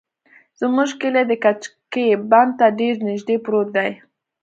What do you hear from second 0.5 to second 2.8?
زموږ کلى د کجکي بند ته